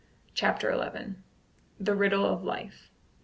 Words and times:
CHAPTER 0.33 0.71
XI. 0.73 1.13
THE 1.79 1.93
RIDDLE 1.95 2.25
OF 2.25 2.43
LIFE. 2.43 2.89